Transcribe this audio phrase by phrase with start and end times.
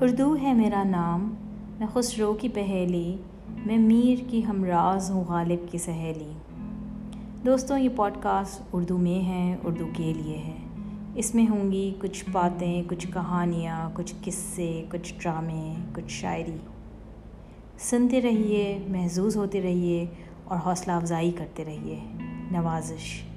[0.00, 1.34] اردو ہے میرا نام،
[1.78, 3.16] میں خسرو کی پہیلی،
[3.66, 6.32] میں میر کی ہمراز ہوں، غالب کی سہیلی۔
[7.46, 10.56] دوستوں یہ پوڈ کاسٹ اردو میں ہے، اردو کے لیے ہے۔
[11.14, 16.56] اس میں ہوں گی کچھ باتیں، کچھ کہانیاں، کچھ قصے، کچھ ڈرامے، کچھ شاعری۔
[17.78, 20.06] سنتے رہیے، محظوظ ہوتے رہیے
[20.44, 21.98] اور حوصلہ افزائی کرتے رہیے۔
[22.50, 23.29] نوازش۔